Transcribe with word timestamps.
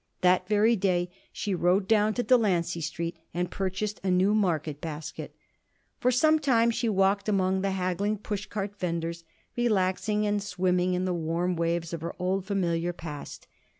That 0.21 0.47
very 0.47 0.75
day 0.75 1.11
she 1.31 1.53
rode 1.53 1.87
down 1.87 2.15
to 2.15 2.23
Delancey 2.23 2.81
Street 2.81 3.17
and 3.35 3.51
purchased 3.51 4.01
a 4.03 4.09
new 4.09 4.33
market 4.33 4.81
basket. 4.81 5.35
For 5.99 6.09
some 6.09 6.39
time 6.39 6.71
she 6.71 6.89
walked 6.89 7.29
among 7.29 7.61
the 7.61 7.69
haggling 7.77 8.17
push 8.17 8.47
cart 8.47 8.79
venders, 8.79 9.23
relaxing 9.55 10.25
and 10.25 10.41
swimming 10.41 10.95
in 10.95 11.05
the 11.05 11.13
warm 11.13 11.55
waves 11.55 11.93
of 11.93 12.01
her 12.01 12.15
old 12.17 12.47
familiar 12.47 12.93
past. 12.93 13.45